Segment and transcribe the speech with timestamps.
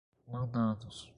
[0.33, 1.09] mandados